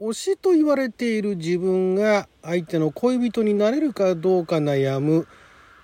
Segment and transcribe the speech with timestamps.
[0.00, 5.28] 推しと言われている自分が相手の恋人になれるかどうか悩む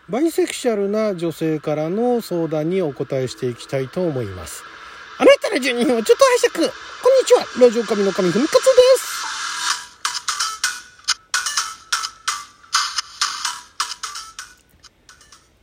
[0.08, 4.62] バイセクシャルな女性からの相談にお答えしていきたいと思います。
[5.18, 6.54] あなたの12分をちょっと拝借。
[6.54, 7.46] こんにちは。
[7.60, 8.62] ラジオ神の神ふみかつで
[9.00, 9.16] す。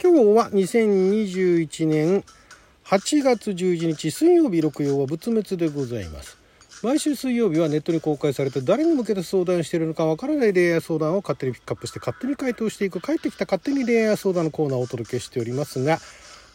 [0.03, 2.23] 今日は2021年
[2.85, 6.42] 8月11日水曜日六曜は仏滅でございます。
[6.83, 15.99] 毎週水曜日はネットに公開されて誰に向けて相談しているのかわからない恋愛相談を勝手にピックアップして勝手に回答していく帰ってきた勝手に恋愛相談のコーナーをお届けしておりますが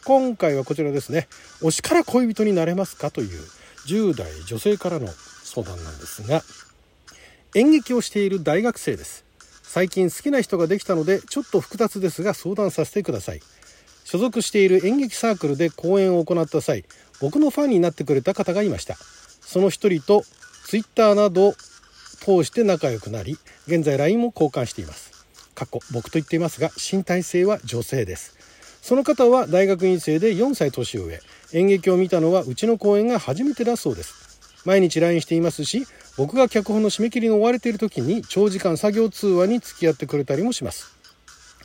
[0.05, 1.27] 今回はこちらですね。
[1.61, 3.41] 推しから恋人になれますかという
[3.87, 6.43] 10代女性からの相談なんですが
[7.55, 9.25] 演劇をしている大学生です。
[9.63, 13.41] 最近好きな人ができたのでちょっと複雑ですが相談させてください。
[14.03, 16.85] 所属している演劇サークルで公演を行った際
[17.19, 18.95] 僕のファンになってくれた方がいました。
[19.49, 20.21] その一人と
[20.67, 21.53] Twitter など
[22.19, 23.35] 通して仲良くなり
[23.65, 25.25] 現在 LINE も交換しています。
[25.55, 28.37] 過去僕と言っていますが身体性は女性です。
[28.83, 31.19] その方は大学院生で4歳年上。
[31.53, 34.39] 演劇を見たのはうちの公演が初めてだそうです。
[34.65, 40.95] 毎日 LINE していますし僕が脚本の締め切りに追われている時に長時間作業通話に付き合ってくれたりもします。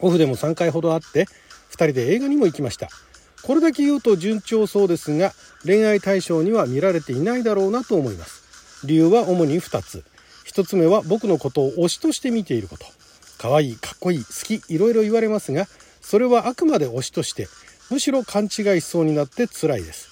[0.01, 1.27] オフでも3回ほど会って
[1.71, 2.89] 2人で映画にも行きました。
[3.47, 5.33] これだけ言うと順調そうですが
[5.65, 8.87] 恋愛対象には見られていないだろうなと思います。
[8.87, 10.03] 理由は主に2つ。
[10.47, 12.87] 1つ目は僕のことを推しとして見ていること。
[13.39, 15.67] 可愛いかっこいい好きいろいろ言われますが
[16.01, 17.49] それはあくまで推しとして
[17.91, 18.51] むしろ勘違い
[18.81, 20.09] しそうになって辛いです。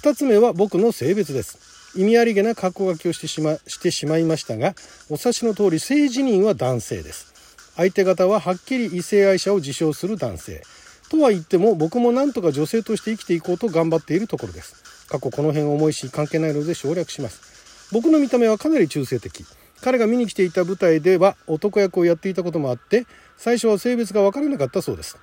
[0.00, 1.58] 2つ目は僕の性別です。
[1.94, 4.74] 意味ありげな格好書きをしてしましてしまいましたが
[5.10, 7.34] お察しの通り性自認は男性です。
[7.76, 10.62] 相手方ははっきり異性愛者を自称する男性。
[11.10, 15.06] とは言っても僕もなんとか女性として生きていこうと頑張っているところです。
[15.08, 17.90] 過去この辺重いし関係ないので省略します。
[17.92, 19.44] 僕の見た目はかなり中性的。
[19.82, 25.18] 彼が見に来ていた舞台では男役をやっていたこともあって最初は性別が分からなかったそうです。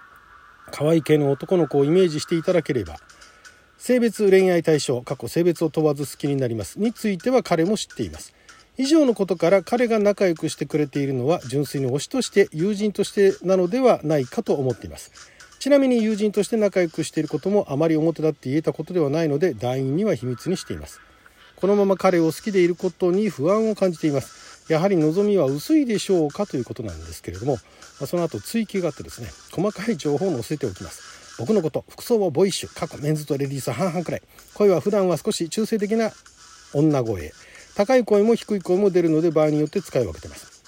[0.72, 2.98] 可愛い系の男の子をイメージしていただければ
[3.78, 6.80] 性別恋愛対象過去性別を問わず好きになります。
[6.80, 8.34] については彼も知っています。
[8.80, 15.37] 以上のことから彼が仲良くしてくれているのは純粋に推しとして友人としてなのではないかと思っています。
[15.60, 21.02] ちなみに友人として仲良くしていることもあまり表立って言えたことではないので団員には秘密にしています。
[21.56, 24.72] このまま彼を好きでいることに不安を感じています。
[24.72, 27.58] やはり望みは薄いでしょうかということなんですけれども、
[28.06, 31.38] その後追記があってですね細かい情報を載せておきます。
[31.40, 34.22] 僕のこと服装はボイッシュ過去メンズとレディース半々くらい。
[34.54, 36.12] 声は普段は少し中性的な
[36.74, 37.32] 女声。
[37.76, 40.64] 高い声も低い声も出るので場合によって使い分けてます。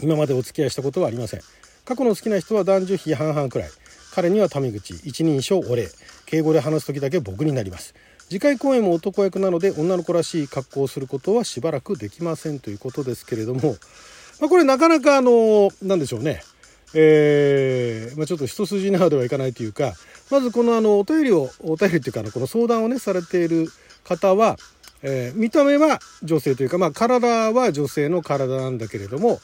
[0.00, 1.40] 今までお付き合いしたことはありません。
[1.84, 3.70] 過去の好きな人は男女比半々くらい。
[4.14, 5.88] 彼にはタメ口一人称お礼。
[6.26, 7.94] 敬語で話す時だけ僕になります。
[8.28, 13.76] 次回公演も男役なので女の子らしい格好をすることはしばらくできませんということですけれども、
[14.38, 16.42] まあ、これなかなかあの何でしょうね。
[16.94, 19.92] えー、まあ、ちょっと一筋縄ではいかないというか
[20.30, 23.68] まずこのあのお便りをお便りっていうかこの相談をねされている
[24.04, 24.56] 方は、
[25.02, 29.40] えー、見た目は女性というか、まあ、体は女性の体なんだけれども、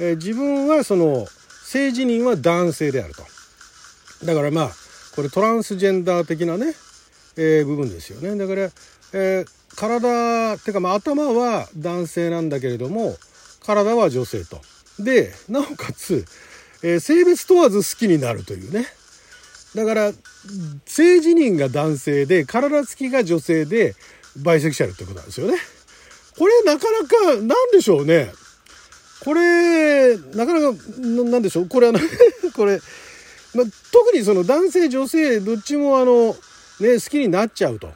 [0.00, 1.26] えー、自分はその
[1.64, 3.22] 性自認は男性であると。
[4.24, 4.70] だからまあ
[5.14, 6.74] これトランスジェンダー的なね、
[7.36, 8.36] えー、部分ですよね。
[8.36, 8.70] だから、
[9.12, 9.46] えー、
[9.76, 13.16] 体っていうかまあ頭は男性なんだけれども
[13.64, 14.60] 体は女性と。
[14.98, 16.24] でなおかつ、
[16.82, 18.86] えー、性別問わず好きになるというね。
[19.74, 20.12] だから
[20.86, 23.94] 性自認が男性で体つきが女性で
[24.36, 25.58] バイセクシャルってことなんですよね。
[26.38, 28.30] これなかなかなんでしょうね。
[29.24, 31.68] これなかなかなんでしょう。
[31.68, 31.98] これあの
[32.54, 32.80] これ
[33.54, 36.34] まあ、特にその男性女性どっちもあの、
[36.80, 37.90] ね、好きになっちゃうと。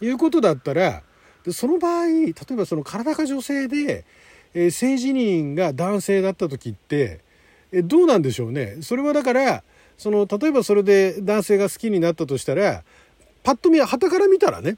[0.00, 1.02] いうことだったら
[1.50, 4.04] その場合例えばその体が女性で、
[4.52, 7.20] えー、性自認が男性だった時って、
[7.70, 8.78] えどうなんでしょうね。
[8.80, 9.62] それはだから
[9.96, 12.82] その例えばそれで男性が好きになったとしたら
[13.44, 14.76] パッと見はたから見たらね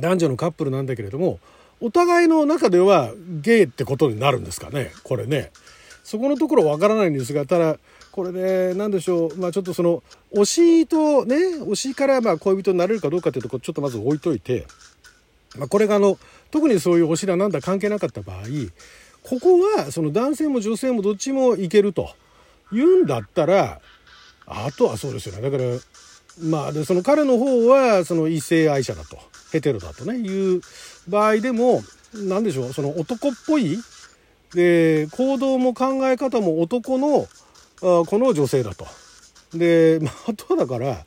[0.00, 1.38] 男女のカップルなんだけれども
[1.80, 3.12] お互いの中では
[3.42, 4.92] ゲイってことになるんですかね。
[5.04, 5.50] これね。
[6.04, 7.78] そこのところわからないんですがただ
[8.12, 9.36] これね何でしょう。
[9.36, 14.66] まあちょっとその推しとね推しからまあ恋人になれるかどうかっていうところちょっとまず置いといて、
[15.56, 16.18] まあ、これがあの
[16.50, 18.36] 特にそういう推しだなんだ関係なかった場合
[19.22, 22.10] ここはその男性も女性もどっちもいけると
[22.70, 23.80] 言うんだったら
[24.46, 25.42] あとはそうですよね。
[25.42, 25.64] だから
[26.40, 29.18] まあでその彼の方はその異性愛者だと。
[29.52, 30.62] ヘテロだとねいう
[31.06, 31.82] 場合でも
[32.14, 32.72] 何でしょう。
[32.72, 33.78] その男っぽい
[34.54, 37.26] で行動も考え方も男の
[37.82, 38.86] この女性だと。
[39.52, 41.04] で、まあ、あとはだから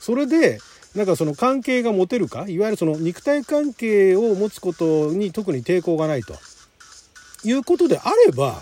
[0.00, 0.58] それで
[0.94, 6.34] なんかその関係が持てるかいわゆるその肉体関係を持つことに特に抵抗がないと
[7.44, 8.60] いうことであれば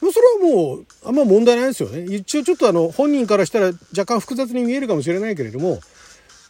[0.00, 2.04] それはもうあんま問題ないですよね。
[2.04, 5.80] 一応ちょっとあの本人からしたら若干複雑に見えるかもしれないけれども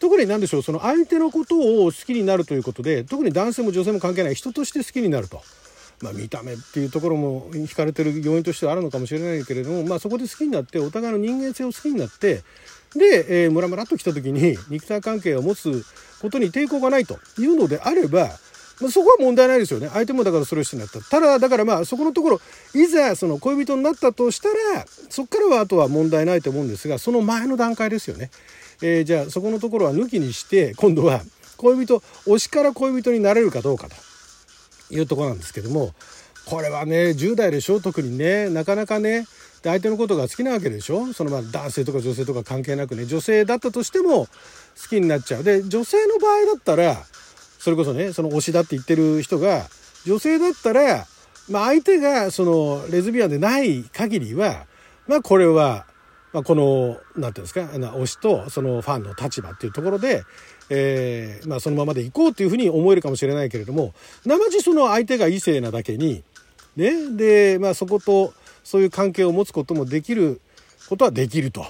[0.00, 5.42] 特に何でしょうその相手のことを好きになるということで特に男性も女性も関係ない人として好きになると。
[6.00, 12.42] まあ、見た目っていうところも惹かれてる要因としてはあるのかもしれないけれども、まあ、そこで好きになってお互いの人間性を好きになって
[12.94, 15.84] で、えー、ムラムラっと来た時に 肉体関係を持つ
[16.20, 18.30] ことに抵抗がないというのであれば
[18.80, 19.88] まあ、そこは問題ないですよね。
[19.92, 21.00] 相手もだからそれをしてなった。
[21.00, 22.40] ただだからまあそこのところ
[22.74, 28.30] いざその恋人になったとしたらそこからはあとは問題ないと思うんですがその前の段階ですよね、
[28.80, 31.22] えー、じゃあそこのところは抜きにして今度は
[31.56, 34.07] 恋人推しから恋人になれるかどうかと。
[34.90, 35.92] いうとこなんですけども
[36.48, 38.48] これはね10代でしょ特にね。
[38.48, 39.26] なかなかね
[39.62, 41.12] 相手のことが好きなわけでしょ。
[41.12, 44.28] そのまあ男性とか女性とか関係なくね女性だったとしても好
[44.88, 45.44] きになっちゃう。
[45.44, 46.96] で女性の場合だったら
[47.58, 49.66] それこそねその推しだって言ってる人が
[50.06, 51.06] 女性だったら、
[51.50, 54.64] まあ、相手がそのレズビアンでない限りは
[55.06, 55.86] まあこれは、
[56.32, 60.22] まあ、この何て言うんですか推しとそのファンの立場っていうところで、
[60.70, 63.94] えーまあ、そのままでいこうっていうふうに思えるかもしれないけれども
[64.26, 66.22] なまじその相手が異性なだけに
[66.76, 68.34] ねで、まあ、そこと
[68.64, 70.40] そういう関係を持つこともできる
[70.88, 71.64] ことはできると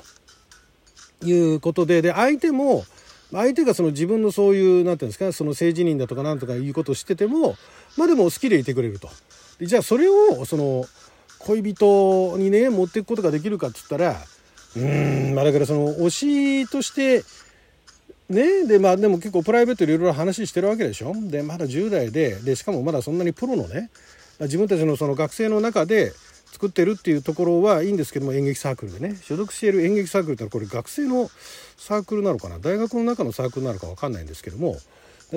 [1.25, 2.85] いうことでで相手も
[3.33, 7.57] 相手がその自分のそういう何て言うんですかその性自認だとかなんとかいうことを知ってても
[7.97, 9.09] まあでも好きでいてくれると。
[9.61, 10.85] じゃあそれをその
[11.41, 14.17] 恋人にね持っていくことができるかっつったら
[14.77, 16.11] うんまあだからその推
[16.65, 17.25] しとして
[18.29, 21.15] ねでまあでも結構プライベートでいろいろ話してるわけでしょ？
[21.17, 23.91] でまだ10代ででしかもまだそんなにプロのね
[24.41, 26.13] 自分たちのその学生の中で
[26.53, 31.31] 作ってるっていうところはいいんですけども演劇サークルでね所属している演劇サークルってこれ学生の
[31.77, 32.59] サークルなのかな？
[32.59, 34.77] 大学の中のサークルなのか分かんないんですけども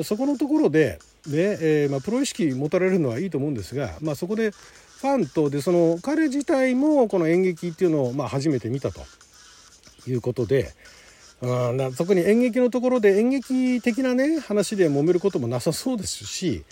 [0.04, 9.02] そこのところでね、えー、まあ、プロ意識持たれるのはいいと思うんですが、まあ、そこでファンとでその彼自体もこの演劇っていうのをまあ初めて見たと
[10.08, 10.70] いうことで。
[11.42, 16.64] うん、そこに演劇のところで演劇的なね話で揉めることもなさそうですし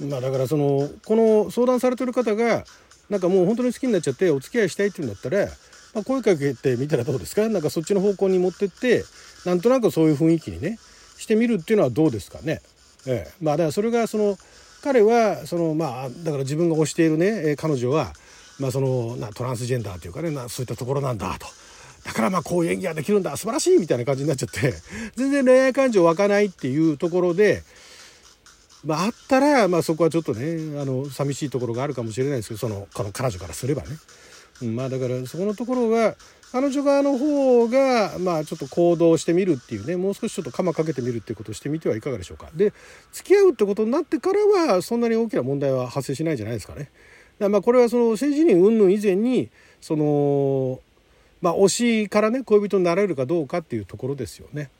[0.00, 2.64] まあだからそのこの相談されてる方が
[3.08, 5.46] なんかもう本当に好きになっちゃってお付き合いしたいっていうんだったら、
[5.94, 7.48] まあ、声かけてみたらどうですか？
[7.48, 9.04] なんかそっちの方向に持ってって
[9.44, 10.78] なんとなくそういう雰囲気にね
[11.16, 12.60] してみるっていうのはどうですかね？
[13.06, 14.36] ええ、まあだからそれがその
[14.82, 18.12] 彼はそのまあだから自分が推しているね彼女は
[18.58, 21.46] まあそのなトランスジェンダーというかねそういったところなんだと。
[22.10, 24.74] だからまあこういう演技ができるんだ素晴らしいみたいな感じになっちゃって
[25.14, 27.62] 全然恋愛感情湧かないっていうところで
[28.82, 33.88] まあ、あったら、まあ、そこはちょっとねあの寂しいところがあるかもしれないですけどそのこの彼女からすればね、
[34.72, 36.14] まあだからそこのところは
[36.50, 42.72] 彼女側の方がまあちょっと行動してみるっていうねもう少しちょっと鎌かけてみるっていうことをしてみてはいかがでしょうかで
[43.12, 46.90] 付き合うってことになってからはそんなに大きな問題は発生しないじゃないですかね。
[47.38, 49.50] だかまあこれはその政治人云々以前に
[49.82, 50.80] その
[51.40, 51.68] まあ推
[52.04, 54.70] しからね恋人になれるかどうかっていうところですよね。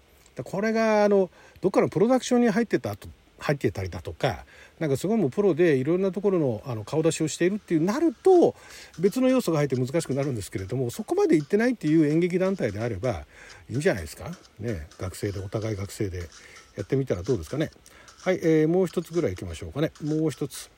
[0.45, 1.31] これがあの
[1.61, 2.97] どっかのプロダクションに入ってた
[3.39, 4.45] 入ってたりだとか
[4.79, 8.55] なんかすごいもうプロでいろんなところのあの顔出しをしているっていうなると
[8.99, 13.27] 別の要素が入って難しくなるんですけれどもそこまで行ってないっていう演劇団体であれば
[13.69, 14.31] いいんじゃないですか？
[14.61, 16.21] ね学生でお互い学生で
[16.77, 17.71] やってみたらどうですかね？
[18.23, 19.93] はい、えー、もう一つぐらい行きましょうかね。
[20.03, 20.71] もう一つ。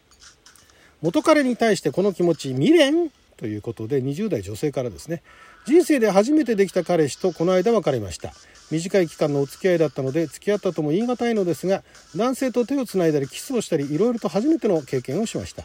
[1.00, 3.10] 元彼に対してこの気持ち未練？
[3.36, 5.22] ということで20代女性からですね。
[5.64, 8.32] 人生で初めてできた彼氏とこの間別れました。
[8.72, 11.82] 短い期間のお付き合いだったので付き合ったとも言い難いのですが
[12.16, 15.64] 男性と手をつないだりキスをしたりいろいろと初めての経験をしました。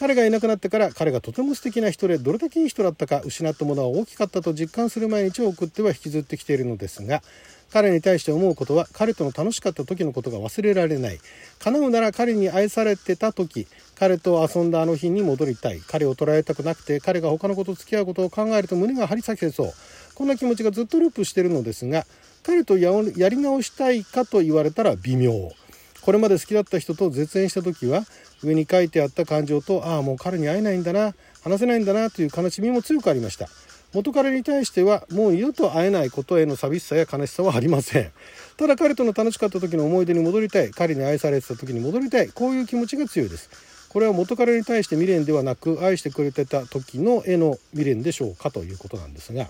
[0.00, 7.22] 彼がいなくなってから彼がとても素敵な人でどれだけいい人だったか失ったものは大きかったと実感する毎日を送っては引きずってきているのですが
[7.70, 11.20] 彼に対して思うことは彼との楽しかった時のことが忘れられない。
[11.58, 15.80] 叶うなら彼に愛されてた時彼と遊んだあの日に戻りたい。
[15.86, 19.72] 彼を捉えたくなくて彼が他の子と付き合うことを考えると胸が張り裂けそう。
[20.14, 22.06] こんな気持ちがずっとループしているのですが
[22.42, 22.90] 彼とや
[23.28, 25.52] り直したいかと言われたら微妙。
[26.00, 28.04] これまで好きだった人と絶縁した時は
[28.42, 33.48] 上に書いてあった感情とああもう彼に会えないんだな話せないんだなという悲しみも強くありました。
[33.92, 38.12] 元彼に対してはもう二度と会えないことへの寂しさや悲しさはありません。
[38.56, 40.70] ただ彼との楽しかった時の思い出に戻りたい。
[40.70, 42.28] 彼に愛されてた時に戻りたい。
[42.28, 43.50] こういう気持ちが強いです。
[43.88, 49.48] これは元彼に対して未練ではなく愛してくれてた時の絵の未練でしょうかということなんですが。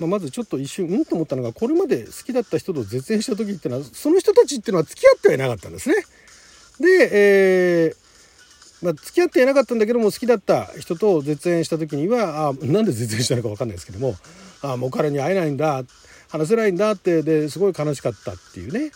[0.00, 5.96] まあ、まずちょっと一瞬うんと思ったのがこれまで好きだった人と絶縁した時っていうのはその人たちっていうのは付き合ってはいなかったんですね。
[6.80, 14.16] で、えー、まあ、付き合っていなかったんだけども好きだった人と絶縁した時にはあなんで絶縁したのか分かんないですけども
[14.62, 15.82] あもう彼に会えないんだ
[16.28, 18.90] 話せないんだってですごい悲しかったっていうね。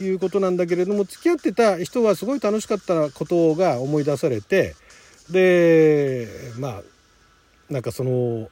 [0.00, 4.74] いうことなんだけれども付き合ってた人はすごい楽しかったことが思い出されて
[5.30, 6.82] でまあ
[7.70, 8.48] なんかその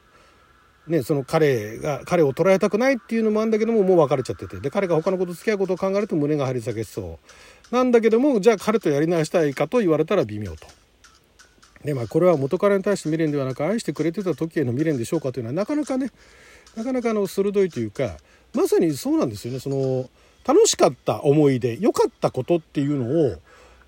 [0.87, 4.59] ね、その彼が彼を捉えたくないっていうのもあるんだけどももう別れちゃってて。
[4.59, 7.19] で彼が他のこと付き合うことを考えると胸が張り裂けそ
[7.71, 7.75] う。
[7.75, 10.67] なんだけどもじゃあ彼とやり直したいかと言われたら微妙と。
[11.83, 16.09] でまあこれは元彼に対して未練ではなく愛してくれてた時への未練でしょうかというのはなかなかね
[16.75, 18.17] なかなかの鋭いというか
[18.53, 19.59] まさにそうなんですよね。
[19.59, 20.09] その
[20.45, 23.37] 楽しかった思い出良かったことっていうのを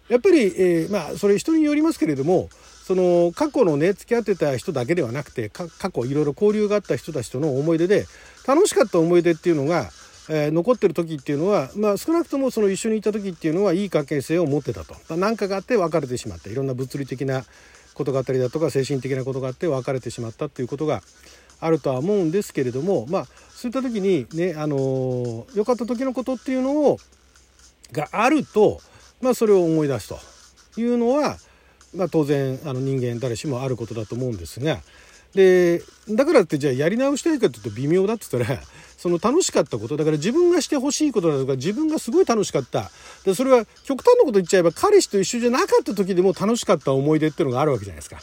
[0.09, 2.49] やっぱり、えー、まあそれ人によりますけれども
[2.85, 8.05] その過去のね付き合ってた人だけではなくて過去いろいろ交流があった人たちとの思い出で
[8.45, 9.89] 楽しかった思い出っていうのが、
[10.29, 14.95] えー、残ってる時っていうのは、まあ、少なくともその一緒にいた時っていうのはいい関係性を持ってたと。
[15.15, 16.49] 何、かがあって別れてしまった。
[16.49, 17.45] いろんな物理的な
[17.93, 21.01] ことがあったりだとか精神的なことがあって別れてしまったっていうことが
[21.59, 26.97] あるとは思うんですけれどもまあそういった時にねあの良かった時のことっていうのを
[27.91, 28.81] があると
[29.21, 30.19] まあそれを思い出すと
[30.81, 31.37] いうのは
[31.95, 34.79] まあ、当然あの人間誰しもあることだと思うんですが
[35.33, 38.61] でだからってじゃあやり直したいかっていうと微妙だって言ったら
[38.97, 42.91] その楽しかったことだから自分がしてほしいことだとか自分がすごい楽しかった
[43.25, 48.21] でそれは極端なこと言っちゃえば彼氏と一緒じゃなかった時でも楽しかった思い出っていうのがあるわけじゃないですか。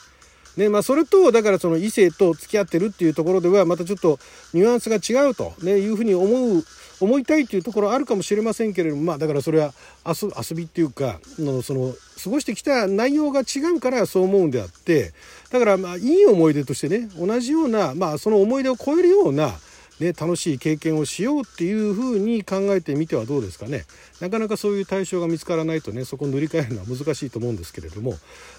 [0.57, 4.19] ねまあ、それとだからその異性と付き合ってるっていうところではまたちょっと
[4.52, 6.64] ニュアンスが違うと、ね、いうふうに思う
[7.00, 9.73] 思いたいというところあるかもしれませんけれどもまあだからそれは
[10.04, 15.12] 遊びっていうかのその過ごしてきた内容が違うからそう思うんであって
[15.50, 19.52] だからまあいい思い出としてね同じようなまあその思い出を超えるような
[20.00, 23.85] ね、楽しい経験をしようっていうふうに考えてみてはどうですかね。
[24.21, 28.14] なかなかそういう対象が見つからないとねそこを塗り替えるのは難しいと思うんですけれども、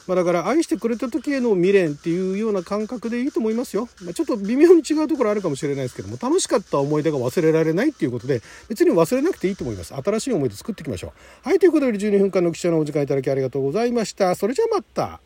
[0.07, 9.93] まあ、だから愛してくれた時への未練っていうような感覚でいいと思いますよ、まあ、ちょっと微妙に違うところあるかもしれないですけども楽しかった思い出が忘れられないっていうことで別に忘れなくていいと思います。
[9.93, 11.13] 新しい思い出作っていきましょ
[11.45, 11.47] う。
[11.49, 14.35] はいということで12分間の記者のお時間いただきありがとうございました。
[14.35, 15.21] それじゃあまた。